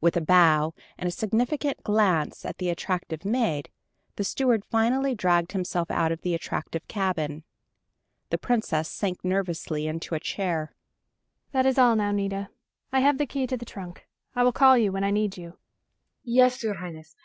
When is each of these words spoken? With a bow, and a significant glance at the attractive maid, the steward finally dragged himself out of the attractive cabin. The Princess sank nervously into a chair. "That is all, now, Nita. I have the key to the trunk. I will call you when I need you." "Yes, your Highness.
With 0.00 0.16
a 0.16 0.20
bow, 0.20 0.72
and 0.96 1.08
a 1.08 1.10
significant 1.10 1.82
glance 1.82 2.44
at 2.44 2.58
the 2.58 2.68
attractive 2.70 3.24
maid, 3.24 3.70
the 4.14 4.22
steward 4.22 4.64
finally 4.64 5.16
dragged 5.16 5.50
himself 5.50 5.90
out 5.90 6.12
of 6.12 6.20
the 6.20 6.32
attractive 6.32 6.86
cabin. 6.86 7.42
The 8.30 8.38
Princess 8.38 8.88
sank 8.88 9.24
nervously 9.24 9.88
into 9.88 10.14
a 10.14 10.20
chair. 10.20 10.76
"That 11.50 11.66
is 11.66 11.76
all, 11.76 11.96
now, 11.96 12.12
Nita. 12.12 12.50
I 12.92 13.00
have 13.00 13.18
the 13.18 13.26
key 13.26 13.48
to 13.48 13.56
the 13.56 13.64
trunk. 13.66 14.06
I 14.36 14.44
will 14.44 14.52
call 14.52 14.78
you 14.78 14.92
when 14.92 15.02
I 15.02 15.10
need 15.10 15.36
you." 15.36 15.58
"Yes, 16.22 16.62
your 16.62 16.74
Highness. 16.74 17.16